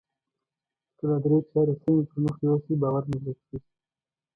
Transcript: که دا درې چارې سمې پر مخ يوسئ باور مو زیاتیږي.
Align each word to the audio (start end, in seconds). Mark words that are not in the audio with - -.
که 0.97 1.03
دا 1.09 1.15
درې 1.23 1.37
چارې 1.51 1.73
سمې 1.81 2.01
پر 2.09 2.17
مخ 2.23 2.35
يوسئ 2.45 2.73
باور 2.81 3.03
مو 3.09 3.17
زیاتیږي. 3.23 3.59